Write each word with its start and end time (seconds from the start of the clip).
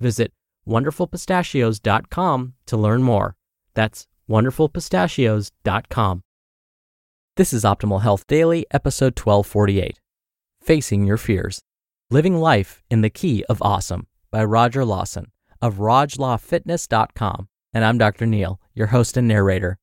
Visit 0.00 0.32
wonderfulpistachios.com 0.66 2.54
to 2.66 2.76
learn 2.76 3.02
more. 3.02 3.36
That's 3.74 4.06
wonderfulpistachios.com. 4.28 6.22
This 7.36 7.52
is 7.52 7.64
Optimal 7.64 8.02
Health 8.02 8.26
Daily, 8.26 8.66
episode 8.70 9.18
1248 9.18 10.00
Facing 10.60 11.04
Your 11.04 11.16
Fears 11.16 11.60
Living 12.10 12.36
Life 12.36 12.82
in 12.90 13.00
the 13.00 13.10
Key 13.10 13.44
of 13.48 13.62
Awesome 13.62 14.06
by 14.30 14.44
Roger 14.44 14.84
Lawson 14.84 15.30
of 15.62 15.76
RogLawFitness.com. 15.76 17.48
And 17.72 17.84
I'm 17.84 17.98
Dr. 17.98 18.26
Neil, 18.26 18.60
your 18.74 18.88
host 18.88 19.16
and 19.16 19.28
narrator. 19.28 19.78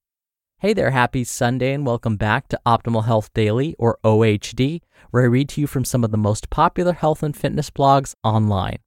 Hey 0.59 0.73
there, 0.73 0.91
happy 0.91 1.23
Sunday, 1.23 1.73
and 1.73 1.85
welcome 1.85 2.17
back 2.17 2.47
to 2.47 2.59
Optimal 2.65 3.05
Health 3.05 3.31
Daily, 3.33 3.75
or 3.77 3.99
OHD, 4.03 4.81
where 5.11 5.23
I 5.23 5.27
read 5.27 5.49
to 5.49 5.61
you 5.61 5.67
from 5.67 5.85
some 5.85 6.03
of 6.03 6.11
the 6.11 6.17
most 6.17 6.49
popular 6.49 6.93
health 6.93 7.21
and 7.23 7.35
fitness 7.35 7.69
blogs 7.69 8.15
online. 8.23 8.79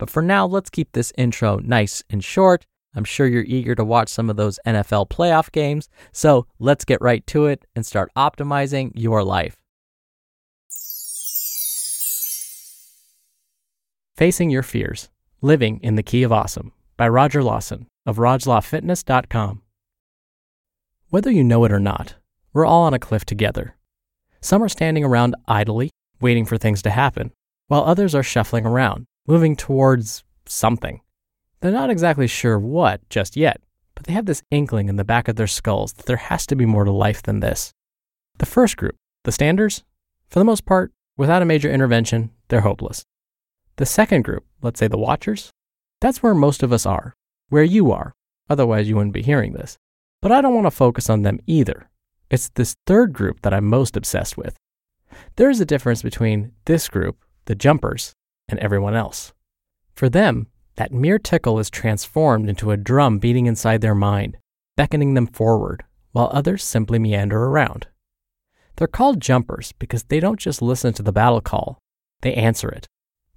But 0.00 0.08
for 0.08 0.22
now, 0.22 0.46
let's 0.46 0.70
keep 0.70 0.92
this 0.92 1.12
intro 1.18 1.58
nice 1.58 2.02
and 2.08 2.24
short. 2.24 2.64
I'm 2.94 3.04
sure 3.04 3.26
you're 3.26 3.44
eager 3.44 3.74
to 3.74 3.84
watch 3.84 4.08
some 4.08 4.30
of 4.30 4.36
those 4.36 4.58
NFL 4.66 5.10
playoff 5.10 5.52
games, 5.52 5.90
so 6.10 6.46
let's 6.58 6.86
get 6.86 7.02
right 7.02 7.24
to 7.26 7.44
it 7.44 7.66
and 7.76 7.84
start 7.84 8.10
optimizing 8.16 8.92
your 8.94 9.22
life. 9.22 9.56
Facing 14.16 14.48
Your 14.48 14.62
Fears 14.62 15.10
Living 15.42 15.78
in 15.82 15.96
the 15.96 16.02
Key 16.02 16.22
of 16.22 16.32
Awesome 16.32 16.72
by 16.96 17.06
Roger 17.06 17.42
Lawson 17.42 17.86
of 18.06 18.16
RogLawFitness.com. 18.16 19.60
Whether 21.10 21.30
you 21.30 21.44
know 21.44 21.64
it 21.64 21.72
or 21.72 21.80
not, 21.80 22.14
we're 22.54 22.64
all 22.64 22.84
on 22.84 22.94
a 22.94 22.98
cliff 22.98 23.26
together. 23.26 23.76
Some 24.40 24.62
are 24.62 24.68
standing 24.70 25.04
around 25.04 25.36
idly, 25.46 25.90
waiting 26.22 26.46
for 26.46 26.56
things 26.56 26.80
to 26.82 26.90
happen, 26.90 27.32
while 27.66 27.82
others 27.82 28.14
are 28.14 28.22
shuffling 28.22 28.64
around, 28.64 29.06
moving 29.26 29.56
towards 29.56 30.24
something. 30.46 31.00
They're 31.60 31.70
not 31.70 31.90
exactly 31.90 32.26
sure 32.26 32.58
what 32.58 33.08
just 33.10 33.36
yet, 33.36 33.60
but 33.94 34.04
they 34.04 34.12
have 34.12 34.26
this 34.26 34.42
inkling 34.50 34.88
in 34.88 34.96
the 34.96 35.04
back 35.04 35.28
of 35.28 35.36
their 35.36 35.46
skulls 35.46 35.92
that 35.94 36.06
there 36.06 36.16
has 36.16 36.46
to 36.46 36.56
be 36.56 36.66
more 36.66 36.84
to 36.84 36.90
life 36.90 37.22
than 37.22 37.40
this. 37.40 37.72
The 38.38 38.46
first 38.46 38.76
group, 38.76 38.96
the 39.24 39.32
standers, 39.32 39.84
for 40.28 40.38
the 40.38 40.44
most 40.44 40.64
part, 40.64 40.92
without 41.16 41.42
a 41.42 41.46
major 41.46 41.70
intervention, 41.70 42.30
they're 42.48 42.62
hopeless. 42.62 43.04
The 43.76 43.86
second 43.86 44.22
group, 44.24 44.44
let's 44.62 44.80
say 44.80 44.88
the 44.88 44.96
watchers, 44.96 45.50
that's 46.00 46.22
where 46.22 46.34
most 46.34 46.62
of 46.62 46.72
us 46.72 46.86
are, 46.86 47.14
where 47.50 47.64
you 47.64 47.92
are, 47.92 48.14
otherwise 48.48 48.88
you 48.88 48.96
wouldn't 48.96 49.12
be 49.12 49.22
hearing 49.22 49.52
this. 49.52 49.76
But 50.22 50.32
I 50.32 50.40
don't 50.40 50.54
want 50.54 50.66
to 50.66 50.70
focus 50.70 51.10
on 51.10 51.22
them 51.22 51.40
either. 51.46 51.90
It's 52.30 52.48
this 52.50 52.76
third 52.86 53.12
group 53.12 53.42
that 53.42 53.52
I'm 53.52 53.66
most 53.66 53.96
obsessed 53.96 54.36
with. 54.36 54.56
There 55.36 55.50
is 55.50 55.60
a 55.60 55.66
difference 55.66 56.02
between 56.02 56.52
this 56.64 56.88
group, 56.88 57.24
the 57.46 57.54
jumpers, 57.54 58.14
and 58.50 58.60
everyone 58.60 58.94
else. 58.94 59.32
For 59.94 60.08
them, 60.08 60.46
that 60.76 60.92
mere 60.92 61.18
tickle 61.18 61.58
is 61.58 61.70
transformed 61.70 62.48
into 62.48 62.70
a 62.70 62.76
drum 62.76 63.18
beating 63.18 63.46
inside 63.46 63.80
their 63.80 63.94
mind, 63.94 64.38
beckoning 64.76 65.14
them 65.14 65.26
forward, 65.26 65.84
while 66.12 66.30
others 66.32 66.64
simply 66.64 66.98
meander 66.98 67.44
around. 67.44 67.86
They're 68.76 68.86
called 68.86 69.20
jumpers 69.20 69.72
because 69.72 70.04
they 70.04 70.20
don't 70.20 70.40
just 70.40 70.62
listen 70.62 70.92
to 70.94 71.02
the 71.02 71.12
battle 71.12 71.40
call, 71.40 71.78
they 72.22 72.34
answer 72.34 72.68
it. 72.68 72.86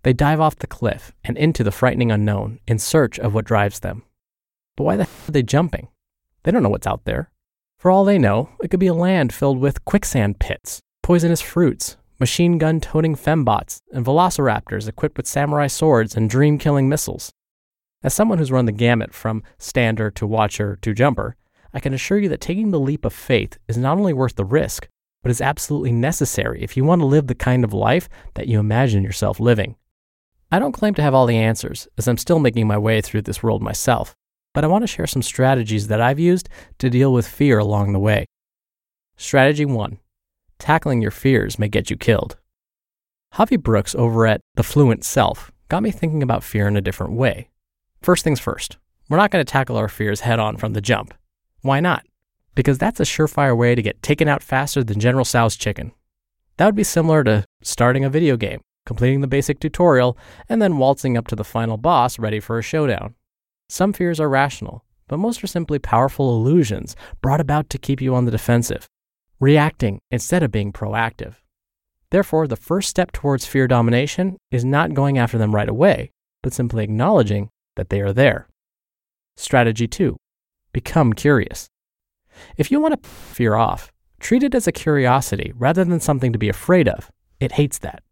They 0.04 0.14
dive 0.14 0.40
off 0.40 0.58
the 0.58 0.68
cliff 0.68 1.14
and 1.24 1.38
into 1.38 1.64
the 1.64 1.72
frightening 1.72 2.12
unknown 2.12 2.60
in 2.68 2.80
search 2.80 3.20
of 3.20 3.34
what 3.34 3.46
drives 3.46 3.80
them. 3.80 4.04
But 4.76 4.84
why 4.84 4.96
the 4.98 5.04
hell 5.06 5.30
are 5.30 5.32
they 5.32 5.44
jumping? 5.44 5.88
They 6.44 6.52
don't 6.52 6.64
know 6.64 6.70
what's 6.70 6.88
out 6.88 7.06
there. 7.06 7.30
For 7.78 7.92
all 7.92 8.06
they 8.06 8.18
know, 8.18 8.50
it 8.62 8.70
could 8.70 8.80
be 8.80 8.88
a 8.88 8.94
land 8.94 9.34
filled 9.34 9.60
with 9.60 9.86
quicksand 9.86 10.40
pits, 10.40 10.82
poisonous 11.02 11.42
fruits, 11.42 11.98
machine 12.24 12.58
gun 12.58 12.80
toting 12.80 13.16
fembots, 13.16 13.82
and 13.92 14.06
velociraptors 14.06 14.88
equipped 14.88 15.18
with 15.18 15.28
samurai 15.28 15.68
swords 15.68 16.16
and 16.16 16.30
dream 16.30 16.58
killing 16.58 16.88
missiles. 16.88 17.34
As 18.02 18.14
someone 18.14 18.38
who's 18.38 18.52
run 18.52 18.64
the 18.64 18.72
gamut 18.72 19.14
from 19.14 19.44
stander 19.58 20.10
to 20.12 20.26
watcher 20.26 20.78
to 20.82 20.94
jumper, 20.94 21.36
I 21.74 21.82
can 21.82 21.94
assure 21.94 22.20
you 22.20 22.30
that 22.30 22.40
taking 22.40 22.72
the 22.72 22.80
leap 22.80 23.04
of 23.04 23.12
faith 23.12 23.58
is 23.68 23.78
not 23.78 23.98
only 23.98 24.14
worth 24.14 24.36
the 24.36 24.46
risk, 24.46 24.88
but 25.22 25.32
is 25.32 25.42
absolutely 25.42 25.92
necessary 25.92 26.64
if 26.64 26.78
you 26.78 26.86
want 26.86 27.02
to 27.02 27.06
live 27.06 27.28
the 27.28 27.36
kind 27.36 27.66
of 27.66 27.74
life 27.74 28.08
that 28.36 28.48
you 28.48 28.58
imagine 28.60 29.04
yourself 29.04 29.40
living. 29.40 29.76
I 30.50 30.60
don't 30.60 30.72
claim 30.72 30.94
to 30.94 31.02
have 31.02 31.14
all 31.14 31.26
the 31.26 31.38
answers, 31.38 31.90
as 31.98 32.08
I'm 32.08 32.18
still 32.18 32.40
making 32.40 32.68
my 32.68 32.78
way 32.78 33.02
through 33.02 33.24
this 33.24 33.44
world 33.44 33.62
myself 33.62 34.16
but 34.54 34.64
I 34.64 34.68
want 34.68 34.84
to 34.84 34.88
share 34.88 35.08
some 35.08 35.22
strategies 35.22 35.88
that 35.88 36.02
I've 36.02 36.20
used 36.20 36.48
to 36.80 36.90
deal 36.90 37.12
with 37.12 37.28
fear 37.28 37.60
along 37.60 37.94
the 37.94 38.00
way. 38.00 38.26
Strategy 39.18 39.66
1 39.66 39.98
Tackling 40.60 41.02
your 41.02 41.12
fears 41.12 41.60
may 41.60 41.68
get 41.68 41.90
you 41.90 41.98
killed. 41.98 42.38
Havi 43.36 43.62
Brooks 43.62 43.96
over 43.96 44.28
at 44.28 44.42
The 44.56 44.64
Fluent 44.64 45.04
Self 45.04 45.52
got 45.68 45.84
me 45.84 45.92
thinking 45.92 46.22
about 46.22 46.44
fear 46.44 46.68
in 46.68 46.78
a 46.78 46.82
different 46.82 47.14
way. 47.14 47.50
First 48.02 48.24
things 48.24 48.40
first, 48.40 48.78
we're 49.10 49.18
not 49.18 49.32
going 49.32 49.44
to 49.44 49.52
tackle 49.52 49.78
our 49.78 49.88
fears 49.88 50.22
head 50.22 50.40
on 50.40 50.58
from 50.58 50.74
the 50.74 50.82
jump. 50.82 51.14
Why 51.62 51.80
not? 51.80 52.06
Because 52.56 52.78
that's 52.78 53.00
a 53.00 53.04
surefire 53.04 53.58
way 53.58 53.74
to 53.74 53.82
get 53.82 54.04
taken 54.04 54.28
out 54.28 54.44
faster 54.44 54.84
than 54.84 55.00
General 55.00 55.26
Tso's 55.26 55.56
chicken. 55.56 55.92
That 56.58 56.66
would 56.66 56.76
be 56.76 56.84
similar 56.84 57.24
to 57.24 57.46
starting 57.64 58.06
a 58.06 58.10
video 58.10 58.38
game, 58.38 58.62
completing 58.86 59.22
the 59.22 59.28
basic 59.28 59.60
tutorial, 59.60 60.18
and 60.48 60.62
then 60.62 60.78
waltzing 60.78 61.18
up 61.18 61.28
to 61.28 61.36
the 61.36 61.44
final 61.44 61.78
boss 61.78 62.20
ready 62.20 62.40
for 62.40 62.60
a 62.60 62.64
showdown. 62.64 63.16
Some 63.70 63.94
fears 63.94 64.20
are 64.20 64.30
rational, 64.30 64.86
but 65.08 65.18
most 65.18 65.44
are 65.44 65.48
simply 65.48 65.80
powerful 65.80 66.36
illusions 66.36 66.96
brought 67.22 67.42
about 67.42 67.70
to 67.72 67.80
keep 67.80 68.02
you 68.02 68.14
on 68.14 68.26
the 68.26 68.32
defensive, 68.32 68.88
reacting 69.40 70.00
instead 70.12 70.44
of 70.44 70.52
being 70.52 70.72
proactive. 70.72 71.36
Therefore, 72.12 72.48
the 72.48 72.56
first 72.56 72.90
step 72.90 73.12
towards 73.12 73.46
fear 73.46 73.68
domination 73.68 74.38
is 74.52 74.64
not 74.64 74.94
going 74.94 75.18
after 75.18 75.38
them 75.38 75.56
right 75.56 75.68
away, 75.68 76.12
but 76.44 76.54
simply 76.54 76.84
acknowledging 76.84 77.50
that 77.76 77.90
they 77.90 78.02
are 78.02 78.14
there. 78.14 78.48
Strategy 79.36 79.88
2 79.88 80.16
Become 80.74 81.14
curious. 81.14 81.68
If 82.58 82.72
you 82.72 82.80
want 82.80 83.02
to 83.02 83.10
fear 83.10 83.56
off, 83.56 83.92
treat 84.20 84.44
it 84.44 84.56
as 84.56 84.68
a 84.68 84.72
curiosity 84.72 85.54
rather 85.56 85.84
than 85.84 86.00
something 86.00 86.32
to 86.34 86.40
be 86.40 86.50
afraid 86.50 86.88
of. 86.88 87.12
It 87.40 87.54
hates 87.54 87.80
that. 87.80 88.04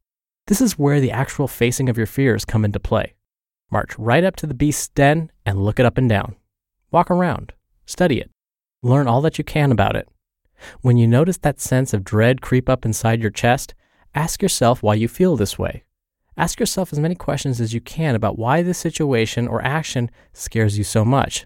This 0.47 0.61
is 0.61 0.77
where 0.77 0.99
the 0.99 1.11
actual 1.11 1.47
facing 1.47 1.87
of 1.87 1.97
your 1.97 2.07
fears 2.07 2.45
come 2.45 2.65
into 2.65 2.79
play. 2.79 3.13
March 3.71 3.97
right 3.97 4.23
up 4.23 4.35
to 4.37 4.47
the 4.47 4.53
beast's 4.53 4.89
den 4.89 5.31
and 5.45 5.63
look 5.63 5.79
it 5.79 5.85
up 5.85 5.97
and 5.97 6.09
down. 6.09 6.35
Walk 6.91 7.09
around, 7.09 7.53
study 7.85 8.19
it, 8.19 8.29
learn 8.83 9.07
all 9.07 9.21
that 9.21 9.37
you 9.37 9.43
can 9.43 9.71
about 9.71 9.95
it. 9.95 10.09
When 10.81 10.97
you 10.97 11.07
notice 11.07 11.37
that 11.37 11.59
sense 11.59 11.93
of 11.93 12.03
dread 12.03 12.41
creep 12.41 12.69
up 12.69 12.85
inside 12.85 13.21
your 13.21 13.31
chest, 13.31 13.73
ask 14.13 14.41
yourself 14.41 14.83
why 14.83 14.95
you 14.95 15.07
feel 15.07 15.35
this 15.35 15.57
way. 15.57 15.83
Ask 16.37 16.59
yourself 16.59 16.93
as 16.93 16.99
many 16.99 17.15
questions 17.15 17.59
as 17.59 17.73
you 17.73 17.81
can 17.81 18.15
about 18.15 18.37
why 18.37 18.61
this 18.61 18.77
situation 18.77 19.47
or 19.47 19.63
action 19.63 20.09
scares 20.33 20.77
you 20.77 20.83
so 20.83 21.03
much. 21.03 21.45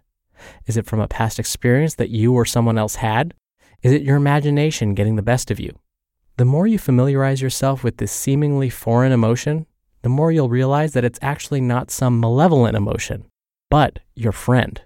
Is 0.67 0.77
it 0.77 0.85
from 0.85 0.99
a 0.99 1.07
past 1.07 1.39
experience 1.39 1.95
that 1.95 2.09
you 2.09 2.33
or 2.33 2.45
someone 2.45 2.77
else 2.77 2.95
had? 2.95 3.33
Is 3.81 3.91
it 3.91 4.03
your 4.03 4.17
imagination 4.17 4.93
getting 4.93 5.15
the 5.15 5.21
best 5.21 5.51
of 5.51 5.59
you? 5.59 5.77
The 6.37 6.45
more 6.45 6.67
you 6.67 6.77
familiarize 6.77 7.41
yourself 7.41 7.83
with 7.83 7.97
this 7.97 8.11
seemingly 8.11 8.69
foreign 8.69 9.11
emotion, 9.11 9.65
the 10.01 10.09
more 10.09 10.31
you'll 10.31 10.49
realize 10.49 10.93
that 10.93 11.05
it's 11.05 11.19
actually 11.21 11.61
not 11.61 11.89
some 11.89 12.19
malevolent 12.19 12.75
emotion, 12.75 13.25
but 13.71 13.99
your 14.13 14.31
friend. 14.31 14.81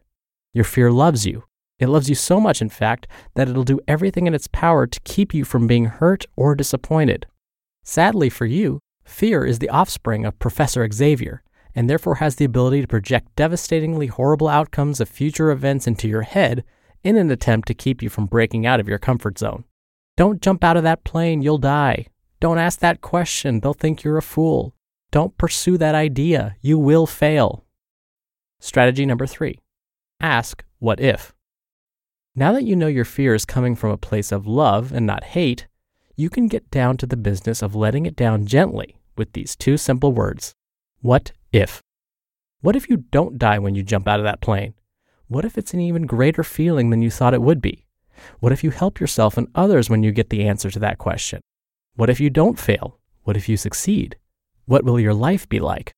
Your 0.53 0.63
fear 0.63 0.91
loves 0.91 1.25
you. 1.25 1.43
It 1.79 1.87
loves 1.87 2.09
you 2.09 2.15
so 2.15 2.39
much, 2.39 2.61
in 2.61 2.69
fact, 2.69 3.07
that 3.35 3.47
it'll 3.47 3.63
do 3.63 3.79
everything 3.87 4.27
in 4.27 4.35
its 4.35 4.47
power 4.47 4.85
to 4.85 4.99
keep 5.01 5.33
you 5.33 5.45
from 5.45 5.65
being 5.65 5.85
hurt 5.85 6.25
or 6.35 6.53
disappointed. 6.53 7.25
Sadly 7.83 8.29
for 8.29 8.45
you, 8.45 8.79
fear 9.05 9.45
is 9.45 9.59
the 9.59 9.69
offspring 9.69 10.25
of 10.25 10.37
Professor 10.39 10.87
Xavier, 10.91 11.41
and 11.73 11.89
therefore 11.89 12.15
has 12.15 12.35
the 12.35 12.45
ability 12.45 12.81
to 12.81 12.87
project 12.87 13.35
devastatingly 13.35 14.07
horrible 14.07 14.49
outcomes 14.49 14.99
of 14.99 15.07
future 15.07 15.51
events 15.51 15.87
into 15.87 16.07
your 16.07 16.23
head 16.23 16.65
in 17.03 17.15
an 17.15 17.31
attempt 17.31 17.67
to 17.69 17.73
keep 17.73 18.01
you 18.01 18.09
from 18.09 18.25
breaking 18.25 18.65
out 18.65 18.79
of 18.79 18.87
your 18.87 18.97
comfort 18.97 19.39
zone. 19.39 19.63
Don't 20.17 20.41
jump 20.41 20.63
out 20.63 20.75
of 20.75 20.83
that 20.83 21.05
plane, 21.05 21.41
you'll 21.41 21.57
die. 21.57 22.07
Don't 22.41 22.57
ask 22.57 22.79
that 22.79 22.99
question, 22.99 23.61
they'll 23.61 23.73
think 23.73 24.03
you're 24.03 24.17
a 24.17 24.21
fool. 24.21 24.75
Don't 25.11 25.37
pursue 25.37 25.77
that 25.77 25.95
idea, 25.95 26.55
you 26.61 26.77
will 26.77 27.07
fail. 27.07 27.65
Strategy 28.59 29.05
number 29.05 29.25
three 29.25 29.59
ask, 30.19 30.65
What 30.79 30.99
if? 30.99 31.33
Now 32.39 32.53
that 32.53 32.63
you 32.63 32.77
know 32.77 32.87
your 32.87 33.03
fear 33.03 33.35
is 33.35 33.43
coming 33.43 33.75
from 33.75 33.91
a 33.91 33.97
place 33.97 34.31
of 34.31 34.47
love 34.47 34.93
and 34.93 35.05
not 35.05 35.25
hate, 35.25 35.67
you 36.15 36.29
can 36.29 36.47
get 36.47 36.71
down 36.71 36.95
to 36.95 37.05
the 37.05 37.17
business 37.17 37.61
of 37.61 37.75
letting 37.75 38.05
it 38.05 38.15
down 38.15 38.45
gently 38.45 38.95
with 39.17 39.33
these 39.33 39.57
two 39.57 39.75
simple 39.75 40.13
words 40.13 40.53
What 41.01 41.33
if? 41.51 41.81
What 42.61 42.77
if 42.77 42.89
you 42.89 43.03
don't 43.11 43.37
die 43.37 43.59
when 43.59 43.75
you 43.75 43.83
jump 43.83 44.07
out 44.07 44.21
of 44.21 44.23
that 44.23 44.39
plane? 44.39 44.73
What 45.27 45.43
if 45.43 45.57
it's 45.57 45.73
an 45.73 45.81
even 45.81 46.05
greater 46.05 46.41
feeling 46.41 46.91
than 46.91 47.01
you 47.01 47.11
thought 47.11 47.33
it 47.33 47.41
would 47.41 47.61
be? 47.61 47.85
What 48.39 48.53
if 48.53 48.63
you 48.63 48.69
help 48.69 49.01
yourself 49.01 49.37
and 49.37 49.49
others 49.53 49.89
when 49.89 50.01
you 50.01 50.13
get 50.13 50.29
the 50.29 50.47
answer 50.47 50.71
to 50.71 50.79
that 50.79 50.97
question? 50.97 51.41
What 51.97 52.09
if 52.09 52.21
you 52.21 52.29
don't 52.29 52.57
fail? 52.57 52.99
What 53.23 53.35
if 53.35 53.49
you 53.49 53.57
succeed? 53.57 54.15
What 54.65 54.85
will 54.85 54.97
your 54.97 55.13
life 55.13 55.49
be 55.49 55.59
like? 55.59 55.91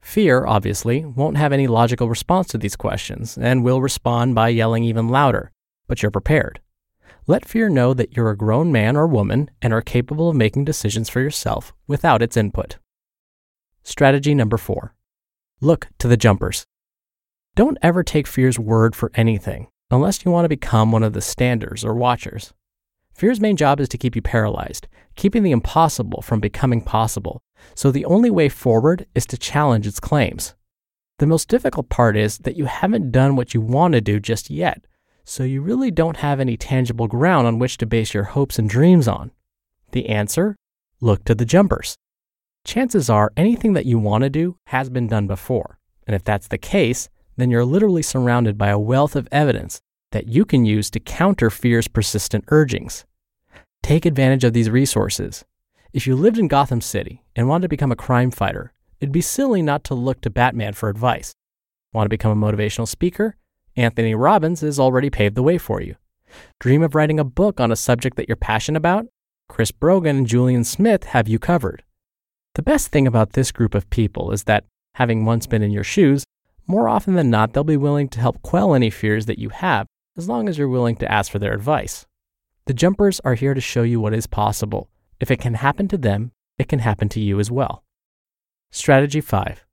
Fear, 0.00 0.44
obviously, 0.44 1.04
won't 1.04 1.36
have 1.36 1.52
any 1.52 1.68
logical 1.68 2.08
response 2.08 2.48
to 2.48 2.58
these 2.58 2.74
questions 2.74 3.38
and 3.38 3.62
will 3.62 3.80
respond 3.80 4.34
by 4.34 4.48
yelling 4.48 4.82
even 4.82 5.06
louder, 5.06 5.52
but 5.88 6.02
you're 6.02 6.10
prepared. 6.12 6.60
Let 7.26 7.48
fear 7.48 7.68
know 7.68 7.92
that 7.92 8.16
you're 8.16 8.30
a 8.30 8.36
grown 8.36 8.70
man 8.70 8.96
or 8.96 9.06
woman 9.06 9.50
and 9.60 9.72
are 9.72 9.82
capable 9.82 10.30
of 10.30 10.36
making 10.36 10.64
decisions 10.64 11.08
for 11.08 11.20
yourself 11.20 11.74
without 11.86 12.22
its 12.22 12.36
input. 12.36 12.78
Strategy 13.82 14.34
number 14.34 14.56
four 14.56 14.94
look 15.60 15.88
to 15.98 16.06
the 16.06 16.16
jumpers. 16.16 16.66
Don't 17.56 17.78
ever 17.82 18.04
take 18.04 18.28
fear's 18.28 18.58
word 18.58 18.94
for 18.94 19.10
anything 19.14 19.66
unless 19.90 20.24
you 20.24 20.30
want 20.30 20.44
to 20.44 20.48
become 20.48 20.92
one 20.92 21.02
of 21.02 21.12
the 21.12 21.20
standers 21.20 21.84
or 21.84 21.94
watchers. 21.94 22.52
Fear's 23.14 23.40
main 23.40 23.56
job 23.56 23.80
is 23.80 23.88
to 23.88 23.98
keep 23.98 24.14
you 24.14 24.22
paralyzed, 24.22 24.86
keeping 25.16 25.42
the 25.42 25.50
impossible 25.50 26.22
from 26.22 26.38
becoming 26.38 26.80
possible, 26.80 27.42
so 27.74 27.90
the 27.90 28.04
only 28.04 28.30
way 28.30 28.48
forward 28.48 29.06
is 29.14 29.26
to 29.26 29.36
challenge 29.36 29.86
its 29.86 29.98
claims. 29.98 30.54
The 31.18 31.26
most 31.26 31.48
difficult 31.48 31.88
part 31.88 32.16
is 32.16 32.38
that 32.38 32.56
you 32.56 32.66
haven't 32.66 33.10
done 33.10 33.34
what 33.34 33.54
you 33.54 33.60
want 33.60 33.94
to 33.94 34.00
do 34.00 34.20
just 34.20 34.50
yet, 34.50 34.84
so 35.28 35.44
you 35.44 35.60
really 35.60 35.90
don't 35.90 36.16
have 36.16 36.40
any 36.40 36.56
tangible 36.56 37.06
ground 37.06 37.46
on 37.46 37.58
which 37.58 37.76
to 37.76 37.84
base 37.84 38.14
your 38.14 38.24
hopes 38.24 38.58
and 38.58 38.70
dreams 38.70 39.06
on. 39.06 39.30
The 39.92 40.08
answer? 40.08 40.56
Look 41.02 41.22
to 41.24 41.34
the 41.34 41.44
jumpers. 41.44 41.96
Chances 42.64 43.10
are 43.10 43.30
anything 43.36 43.74
that 43.74 43.84
you 43.84 43.98
want 43.98 44.24
to 44.24 44.30
do 44.30 44.56
has 44.68 44.88
been 44.88 45.06
done 45.06 45.26
before, 45.26 45.78
and 46.06 46.16
if 46.16 46.24
that's 46.24 46.48
the 46.48 46.56
case, 46.56 47.10
then 47.36 47.50
you're 47.50 47.66
literally 47.66 48.00
surrounded 48.00 48.56
by 48.56 48.68
a 48.68 48.78
wealth 48.78 49.14
of 49.14 49.28
evidence 49.30 49.80
that 50.12 50.28
you 50.28 50.46
can 50.46 50.64
use 50.64 50.90
to 50.90 50.98
counter 50.98 51.50
fear's 51.50 51.88
persistent 51.88 52.44
urgings. 52.48 53.04
Take 53.82 54.06
advantage 54.06 54.44
of 54.44 54.54
these 54.54 54.70
resources. 54.70 55.44
If 55.92 56.06
you 56.06 56.16
lived 56.16 56.38
in 56.38 56.48
Gotham 56.48 56.80
City 56.80 57.22
and 57.36 57.48
wanted 57.48 57.62
to 57.62 57.68
become 57.68 57.92
a 57.92 57.96
crime 57.96 58.30
fighter, 58.30 58.72
it'd 58.98 59.12
be 59.12 59.20
silly 59.20 59.60
not 59.60 59.84
to 59.84 59.94
look 59.94 60.22
to 60.22 60.30
Batman 60.30 60.72
for 60.72 60.88
advice. 60.88 61.34
Want 61.92 62.06
to 62.06 62.10
become 62.10 62.32
a 62.32 62.46
motivational 62.46 62.88
speaker? 62.88 63.36
Anthony 63.78 64.12
Robbins 64.12 64.62
has 64.62 64.80
already 64.80 65.08
paved 65.08 65.36
the 65.36 65.42
way 65.42 65.56
for 65.56 65.80
you. 65.80 65.94
Dream 66.58 66.82
of 66.82 66.96
writing 66.96 67.20
a 67.20 67.24
book 67.24 67.60
on 67.60 67.70
a 67.70 67.76
subject 67.76 68.16
that 68.16 68.28
you're 68.28 68.36
passionate 68.36 68.78
about? 68.78 69.06
Chris 69.48 69.70
Brogan 69.70 70.16
and 70.18 70.26
Julien 70.26 70.64
Smith 70.64 71.04
have 71.04 71.28
you 71.28 71.38
covered. 71.38 71.84
The 72.56 72.62
best 72.62 72.88
thing 72.88 73.06
about 73.06 73.34
this 73.34 73.52
group 73.52 73.76
of 73.76 73.88
people 73.88 74.32
is 74.32 74.44
that, 74.44 74.64
having 74.96 75.24
once 75.24 75.46
been 75.46 75.62
in 75.62 75.70
your 75.70 75.84
shoes, 75.84 76.24
more 76.66 76.88
often 76.88 77.14
than 77.14 77.30
not, 77.30 77.52
they'll 77.52 77.62
be 77.62 77.76
willing 77.76 78.08
to 78.08 78.20
help 78.20 78.42
quell 78.42 78.74
any 78.74 78.90
fears 78.90 79.26
that 79.26 79.38
you 79.38 79.50
have 79.50 79.86
as 80.16 80.28
long 80.28 80.48
as 80.48 80.58
you're 80.58 80.68
willing 80.68 80.96
to 80.96 81.10
ask 81.10 81.30
for 81.30 81.38
their 81.38 81.54
advice. 81.54 82.04
The 82.66 82.74
jumpers 82.74 83.20
are 83.20 83.34
here 83.34 83.54
to 83.54 83.60
show 83.60 83.82
you 83.82 84.00
what 84.00 84.12
is 84.12 84.26
possible. 84.26 84.90
If 85.20 85.30
it 85.30 85.40
can 85.40 85.54
happen 85.54 85.86
to 85.88 85.96
them, 85.96 86.32
it 86.58 86.68
can 86.68 86.80
happen 86.80 87.08
to 87.10 87.20
you 87.20 87.38
as 87.38 87.50
well. 87.50 87.84
Strategy 88.72 89.20
5 89.20 89.64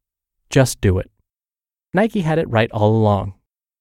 Just 0.51 0.79
do 0.79 0.99
it. 0.99 1.09
Nike 1.93 2.21
had 2.21 2.37
it 2.37 2.49
right 2.49 2.71
all 2.71 2.95
along. 2.95 3.34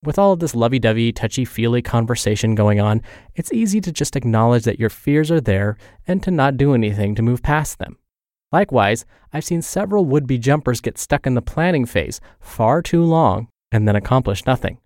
With 0.05 0.19
all 0.19 0.33
of 0.33 0.41
this 0.41 0.55
lovey 0.55 0.79
dovey, 0.79 1.12
touchy 1.12 1.47
feely 1.47 1.81
conversation 1.81 2.55
going 2.55 2.79
on, 2.79 3.01
it's 3.35 3.53
easy 3.53 3.81
to 3.81 3.91
just 3.91 4.17
acknowledge 4.17 4.65
that 4.65 4.79
your 4.79 4.91
fears 4.91 5.31
are 5.31 5.41
there 5.41 5.79
and 6.06 6.23
to 6.23 6.31
not 6.31 6.59
do 6.59 6.75
anything 6.75 7.15
to 7.15 7.23
move 7.23 7.43
past 7.43 7.79
them. 7.79 7.97
Likewise, 8.53 9.06
I've 9.33 9.47
seen 9.47 9.62
several 9.62 10.05
would 10.05 10.27
be 10.27 10.37
jumpers 10.37 10.83
get 10.83 10.99
stuck 10.99 11.27
in 11.27 11.33
the 11.33 11.41
planning 11.41 11.87
phase 11.87 12.21
far 12.39 12.83
too 12.83 13.03
long 13.03 13.49
and 13.73 13.89
then 13.89 13.97
accomplish 13.97 14.45
nothing. 14.45 14.77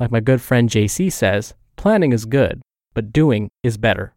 Like 0.00 0.10
my 0.10 0.20
good 0.20 0.40
friend 0.40 0.70
JC 0.70 1.12
says, 1.12 1.52
planning 1.76 2.12
is 2.12 2.24
good, 2.24 2.62
but 2.94 3.12
doing 3.12 3.50
is 3.62 3.76
better. 3.76 4.14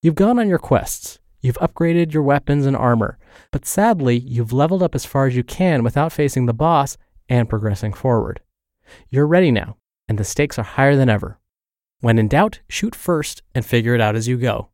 You've 0.00 0.14
gone 0.14 0.38
on 0.38 0.48
your 0.48 0.58
quests, 0.58 1.18
you've 1.42 1.58
upgraded 1.58 2.14
your 2.14 2.22
weapons 2.22 2.64
and 2.64 2.76
armor, 2.76 3.18
but 3.52 3.66
sadly, 3.66 4.16
you've 4.16 4.54
leveled 4.54 4.82
up 4.82 4.94
as 4.94 5.04
far 5.04 5.26
as 5.26 5.36
you 5.36 5.44
can 5.44 5.84
without 5.84 6.12
facing 6.12 6.46
the 6.46 6.54
boss 6.54 6.96
and 7.28 7.48
progressing 7.48 7.92
forward. 7.92 8.40
You're 9.10 9.26
ready 9.26 9.50
now, 9.50 9.76
and 10.08 10.18
the 10.18 10.24
stakes 10.24 10.58
are 10.58 10.64
higher 10.64 10.96
than 10.96 11.08
ever. 11.08 11.38
When 12.00 12.18
in 12.18 12.28
doubt, 12.28 12.60
shoot 12.68 12.94
first 12.94 13.42
and 13.54 13.64
figure 13.64 13.94
it 13.94 14.00
out 14.00 14.16
as 14.16 14.28
you 14.28 14.36
go. 14.36 14.68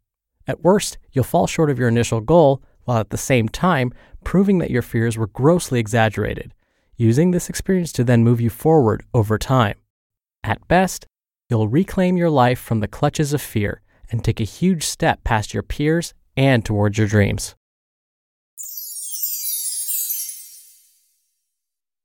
At 0.47 0.63
worst, 0.63 0.99
you'll 1.13 1.25
fall 1.25 1.47
short 1.47 1.71
of 1.71 1.79
your 1.79 1.89
initial 1.89 2.21
goal, 2.21 2.63
while 2.85 2.99
at 2.99 3.11
the 3.11 3.17
same 3.17 3.49
time 3.49 3.93
proving 4.25 4.59
that 4.59 4.71
your 4.71 4.83
fears 4.83 5.17
were 5.17 5.29
grossly 5.29 5.79
exaggerated, 5.79 6.53
using 6.97 7.31
this 7.31 7.49
experience 7.49 7.93
to 7.93 8.05
then 8.05 8.25
move 8.25 8.41
you 8.41 8.51
forward 8.51 9.05
over 9.15 9.39
time. 9.39 9.77
At 10.43 10.67
best, 10.69 11.07
you'll 11.49 11.69
reclaim 11.69 12.17
your 12.17 12.31
life 12.31 12.59
from 12.59 12.81
the 12.81 12.89
clutches 12.89 13.33
of 13.33 13.41
fear 13.41 13.83
and 14.11 14.25
take 14.25 14.41
a 14.41 14.45
huge 14.45 14.85
step 14.85 15.23
past 15.25 15.55
your 15.55 15.63
peers 15.63 16.13
and 16.37 16.65
towards 16.65 16.99
your 16.99 17.07
dreams. 17.07 17.55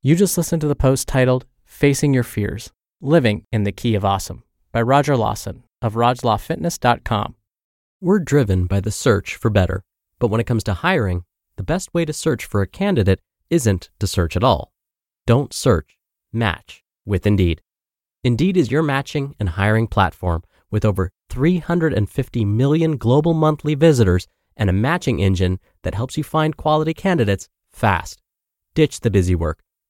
You 0.01 0.15
just 0.15 0.37
listened 0.37 0.61
to 0.61 0.67
the 0.67 0.75
post 0.75 1.07
titled 1.07 1.45
Facing 1.77 2.11
Your 2.11 2.23
Fears 2.23 2.71
Living 3.01 3.43
in 3.51 3.61
the 3.61 3.71
Key 3.71 3.93
of 3.93 4.03
Awesome 4.03 4.41
by 4.71 4.81
Roger 4.81 5.15
Lawson 5.15 5.61
of 5.79 5.93
RogLawFitness.com. 5.93 7.35
We're 8.01 8.17
driven 8.17 8.65
by 8.65 8.79
the 8.79 8.89
search 8.89 9.35
for 9.35 9.51
better, 9.51 9.83
but 10.17 10.29
when 10.29 10.41
it 10.41 10.47
comes 10.47 10.63
to 10.63 10.73
hiring, 10.73 11.23
the 11.55 11.61
best 11.61 11.93
way 11.93 12.03
to 12.03 12.13
search 12.13 12.45
for 12.45 12.63
a 12.63 12.67
candidate 12.67 13.19
isn't 13.51 13.91
to 13.99 14.07
search 14.07 14.35
at 14.35 14.43
all. 14.43 14.71
Don't 15.27 15.53
search, 15.53 15.99
match 16.33 16.83
with 17.05 17.27
Indeed. 17.27 17.61
Indeed 18.23 18.57
is 18.57 18.71
your 18.71 18.81
matching 18.81 19.35
and 19.39 19.49
hiring 19.49 19.85
platform 19.85 20.41
with 20.71 20.83
over 20.83 21.11
350 21.29 22.43
million 22.43 22.97
global 22.97 23.35
monthly 23.35 23.75
visitors 23.75 24.25
and 24.55 24.71
a 24.71 24.73
matching 24.73 25.19
engine 25.19 25.59
that 25.83 25.93
helps 25.93 26.17
you 26.17 26.23
find 26.23 26.57
quality 26.57 26.95
candidates 26.95 27.49
fast. 27.71 28.23
Ditch 28.73 29.01
the 29.01 29.11
busy 29.11 29.35
work. 29.35 29.59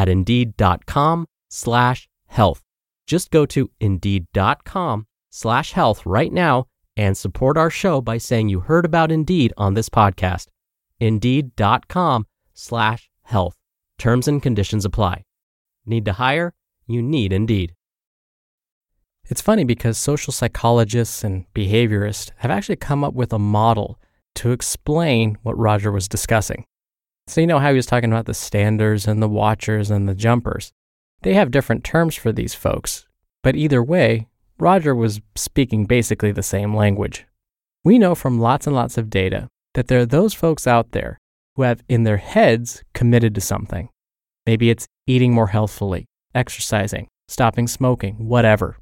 at 0.00 0.08
indeed.com 0.08 1.26
slash 1.50 2.08
health. 2.26 2.62
Just 3.06 3.30
go 3.30 3.44
to 3.46 3.70
indeed.com 3.80 5.06
slash 5.30 5.72
health 5.72 6.06
right 6.06 6.32
now 6.32 6.66
and 6.96 7.16
support 7.16 7.58
our 7.58 7.70
show 7.70 8.00
by 8.00 8.16
saying 8.16 8.48
you 8.48 8.60
heard 8.60 8.86
about 8.86 9.12
Indeed 9.12 9.52
on 9.58 9.74
this 9.74 9.90
podcast. 9.90 10.46
Indeed.com 11.00 12.26
slash 12.54 13.10
health. 13.22 13.56
Terms 13.98 14.26
and 14.26 14.42
conditions 14.42 14.84
apply. 14.84 15.24
Need 15.84 16.06
to 16.06 16.14
hire? 16.14 16.54
You 16.86 17.02
need 17.02 17.32
Indeed. 17.32 17.74
It's 19.28 19.42
funny 19.42 19.64
because 19.64 19.98
social 19.98 20.32
psychologists 20.32 21.22
and 21.22 21.44
behaviorists 21.54 22.30
have 22.38 22.50
actually 22.50 22.76
come 22.76 23.04
up 23.04 23.14
with 23.14 23.32
a 23.32 23.38
model 23.38 24.00
to 24.36 24.52
explain 24.52 25.36
what 25.42 25.58
Roger 25.58 25.92
was 25.92 26.08
discussing. 26.08 26.64
So, 27.30 27.40
you 27.40 27.46
know 27.46 27.60
how 27.60 27.70
he 27.70 27.76
was 27.76 27.86
talking 27.86 28.10
about 28.10 28.26
the 28.26 28.34
standers 28.34 29.06
and 29.06 29.22
the 29.22 29.28
watchers 29.28 29.88
and 29.88 30.08
the 30.08 30.16
jumpers? 30.16 30.72
They 31.22 31.34
have 31.34 31.52
different 31.52 31.84
terms 31.84 32.16
for 32.16 32.32
these 32.32 32.54
folks, 32.54 33.06
but 33.44 33.54
either 33.54 33.80
way, 33.84 34.26
Roger 34.58 34.96
was 34.96 35.20
speaking 35.36 35.84
basically 35.84 36.32
the 36.32 36.42
same 36.42 36.74
language. 36.74 37.26
We 37.84 38.00
know 38.00 38.16
from 38.16 38.40
lots 38.40 38.66
and 38.66 38.74
lots 38.74 38.98
of 38.98 39.10
data 39.10 39.46
that 39.74 39.86
there 39.86 40.00
are 40.00 40.06
those 40.06 40.34
folks 40.34 40.66
out 40.66 40.90
there 40.90 41.20
who 41.54 41.62
have 41.62 41.84
in 41.88 42.02
their 42.02 42.16
heads 42.16 42.82
committed 42.94 43.36
to 43.36 43.40
something. 43.40 43.90
Maybe 44.44 44.68
it's 44.68 44.88
eating 45.06 45.32
more 45.32 45.46
healthfully, 45.46 46.06
exercising, 46.34 47.06
stopping 47.28 47.68
smoking, 47.68 48.26
whatever. 48.26 48.76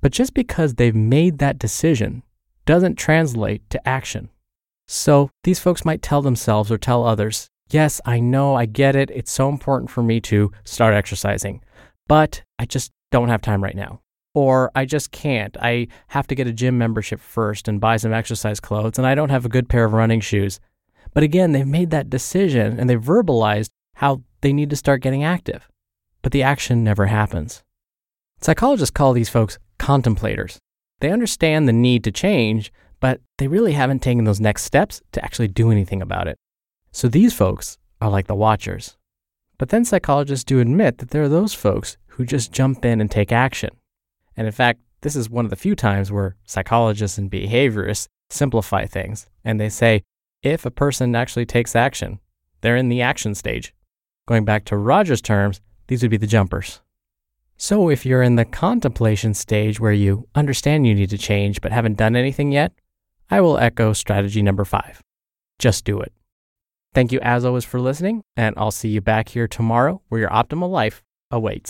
But 0.00 0.12
just 0.12 0.32
because 0.32 0.76
they've 0.76 0.94
made 0.94 1.38
that 1.38 1.58
decision 1.58 2.22
doesn't 2.66 3.00
translate 3.00 3.68
to 3.70 3.88
action. 3.88 4.28
So 4.86 5.28
these 5.42 5.58
folks 5.58 5.84
might 5.84 6.02
tell 6.02 6.22
themselves 6.22 6.70
or 6.70 6.78
tell 6.78 7.04
others, 7.04 7.48
Yes, 7.70 8.00
I 8.04 8.18
know, 8.18 8.56
I 8.56 8.66
get 8.66 8.96
it. 8.96 9.10
It's 9.10 9.30
so 9.30 9.48
important 9.48 9.90
for 9.90 10.02
me 10.02 10.20
to 10.22 10.50
start 10.64 10.92
exercising, 10.92 11.62
but 12.08 12.42
I 12.58 12.66
just 12.66 12.90
don't 13.12 13.28
have 13.28 13.42
time 13.42 13.62
right 13.62 13.76
now. 13.76 14.00
Or 14.34 14.70
I 14.74 14.84
just 14.84 15.12
can't. 15.12 15.56
I 15.60 15.88
have 16.08 16.26
to 16.28 16.34
get 16.34 16.46
a 16.46 16.52
gym 16.52 16.78
membership 16.78 17.20
first 17.20 17.68
and 17.68 17.80
buy 17.80 17.96
some 17.96 18.12
exercise 18.12 18.60
clothes, 18.60 18.98
and 18.98 19.06
I 19.06 19.14
don't 19.14 19.30
have 19.30 19.44
a 19.44 19.48
good 19.48 19.68
pair 19.68 19.84
of 19.84 19.92
running 19.92 20.20
shoes. 20.20 20.58
But 21.14 21.22
again, 21.22 21.52
they've 21.52 21.66
made 21.66 21.90
that 21.90 22.10
decision 22.10 22.78
and 22.78 22.88
they've 22.88 23.00
verbalized 23.00 23.70
how 23.94 24.22
they 24.40 24.52
need 24.52 24.70
to 24.70 24.76
start 24.76 25.02
getting 25.02 25.24
active. 25.24 25.68
But 26.22 26.32
the 26.32 26.42
action 26.42 26.84
never 26.84 27.06
happens. 27.06 27.62
Psychologists 28.40 28.92
call 28.92 29.12
these 29.12 29.28
folks 29.28 29.58
contemplators. 29.78 30.58
They 31.00 31.10
understand 31.10 31.66
the 31.66 31.72
need 31.72 32.04
to 32.04 32.12
change, 32.12 32.72
but 33.00 33.20
they 33.38 33.48
really 33.48 33.72
haven't 33.72 34.02
taken 34.02 34.24
those 34.24 34.40
next 34.40 34.64
steps 34.64 35.02
to 35.12 35.24
actually 35.24 35.48
do 35.48 35.70
anything 35.70 36.02
about 36.02 36.28
it. 36.28 36.36
So 36.92 37.08
these 37.08 37.34
folks 37.34 37.78
are 38.00 38.10
like 38.10 38.26
the 38.26 38.34
watchers. 38.34 38.96
But 39.58 39.68
then 39.68 39.84
psychologists 39.84 40.44
do 40.44 40.60
admit 40.60 40.98
that 40.98 41.10
there 41.10 41.22
are 41.22 41.28
those 41.28 41.54
folks 41.54 41.96
who 42.06 42.24
just 42.24 42.52
jump 42.52 42.84
in 42.84 43.00
and 43.00 43.10
take 43.10 43.32
action. 43.32 43.70
And 44.36 44.46
in 44.46 44.52
fact, 44.52 44.80
this 45.02 45.16
is 45.16 45.30
one 45.30 45.44
of 45.44 45.50
the 45.50 45.56
few 45.56 45.74
times 45.74 46.10
where 46.10 46.36
psychologists 46.44 47.18
and 47.18 47.30
behaviorists 47.30 48.08
simplify 48.28 48.86
things 48.86 49.28
and 49.44 49.60
they 49.60 49.68
say 49.68 50.02
if 50.42 50.64
a 50.64 50.70
person 50.70 51.14
actually 51.14 51.46
takes 51.46 51.76
action, 51.76 52.20
they're 52.60 52.76
in 52.76 52.88
the 52.88 53.02
action 53.02 53.34
stage. 53.34 53.74
Going 54.26 54.44
back 54.44 54.64
to 54.66 54.76
Roger's 54.76 55.20
terms, 55.20 55.60
these 55.88 56.02
would 56.02 56.10
be 56.10 56.16
the 56.16 56.26
jumpers. 56.26 56.80
So 57.56 57.90
if 57.90 58.06
you're 58.06 58.22
in 58.22 58.36
the 58.36 58.44
contemplation 58.44 59.34
stage 59.34 59.80
where 59.80 59.92
you 59.92 60.26
understand 60.34 60.86
you 60.86 60.94
need 60.94 61.10
to 61.10 61.18
change 61.18 61.60
but 61.60 61.72
haven't 61.72 61.98
done 61.98 62.16
anything 62.16 62.52
yet, 62.52 62.72
I 63.30 63.40
will 63.42 63.58
echo 63.58 63.92
strategy 63.92 64.42
number 64.42 64.64
five 64.64 65.02
just 65.58 65.84
do 65.84 66.00
it. 66.00 66.12
Thank 66.92 67.12
you 67.12 67.20
as 67.20 67.44
always 67.44 67.64
for 67.64 67.80
listening, 67.80 68.24
and 68.36 68.54
I'll 68.58 68.72
see 68.72 68.88
you 68.88 69.00
back 69.00 69.28
here 69.28 69.46
tomorrow 69.46 70.02
where 70.08 70.20
your 70.20 70.30
optimal 70.30 70.70
life 70.70 71.02
awaits. 71.30 71.68